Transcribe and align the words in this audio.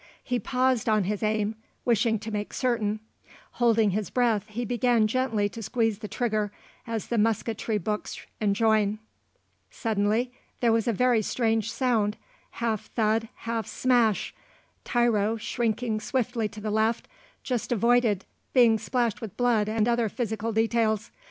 He 0.23 0.39
paused 0.39 0.87
long 0.87 0.97
on 0.97 1.03
his 1.03 1.21
aim, 1.21 1.53
wishing 1.85 2.17
to 2.17 2.31
make 2.31 2.55
certain; 2.55 3.01
holding 3.51 3.91
his 3.91 4.09
breath 4.09 4.45
he 4.47 4.65
began 4.65 5.05
gently 5.05 5.47
to 5.49 5.61
squeeze 5.61 5.99
the 5.99 6.07
trigger, 6.07 6.51
as 6.87 7.09
the 7.09 7.19
musketry 7.19 7.77
books 7.77 8.19
enjoin. 8.39 8.97
Suddenly 9.69 10.31
there 10.59 10.71
was 10.71 10.87
a 10.87 10.91
very 10.91 11.21
strange 11.21 11.71
sound, 11.71 12.17
half 12.53 12.87
thud, 12.95 13.29
half 13.45 13.67
smash. 13.67 14.33
Tiro, 14.83 15.37
shrinking 15.37 15.99
swiftly 15.99 16.49
to 16.49 16.59
the 16.59 16.71
left, 16.71 17.07
just 17.43 17.71
avoided 17.71 18.25
being 18.53 18.79
splashed 18.79 19.21
with 19.21 19.37
blood 19.37 19.69
and 19.69 19.87
other 19.87 20.09
physical 20.09 20.51
details. 20.51 21.11